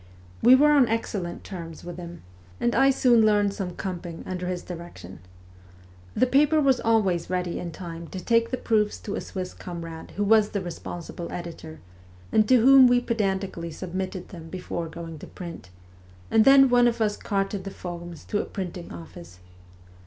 We 0.41 0.55
were 0.55 0.71
on 0.71 0.87
excellent 0.87 1.43
terms 1.43 1.83
with 1.83 1.97
him, 1.97 2.23
and 2.59 2.73
I 2.73 2.89
soon 2.89 3.23
learned 3.23 3.53
some' 3.53 3.69
comping' 3.85 4.25
under 4.25 4.47
his 4.47 4.63
direction. 4.63 5.19
The 6.15 6.25
paper 6.25 6.59
was 6.59 6.79
always 6.79 7.29
ready 7.29 7.59
in 7.59 7.69
time 7.71 8.07
to 8.07 8.19
take 8.19 8.49
the 8.49 8.57
proofs 8.57 8.97
to 9.01 9.13
a 9.13 9.21
Swiss 9.21 9.53
comrade 9.53 10.13
who 10.15 10.23
was 10.23 10.49
the 10.49 10.61
responsible 10.61 11.31
editor, 11.31 11.81
and 12.31 12.49
to 12.49 12.61
whom 12.65 12.87
we 12.87 12.99
pedantically 12.99 13.69
submitted 13.69 14.29
them 14.29 14.49
before 14.49 14.87
going 14.89 15.19
to 15.19 15.27
print, 15.27 15.69
and 16.31 16.45
then 16.45 16.69
one 16.69 16.87
of 16.87 16.99
us 16.99 17.15
carted 17.15 17.63
the 17.63 17.69
formes 17.69 18.23
to 18.25 18.41
a 18.41 18.45
printing 18.45 18.91
office. 18.91 19.37